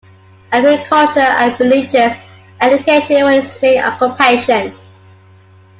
[0.51, 2.17] Agriculture and religious
[2.59, 4.73] education were his main occupations.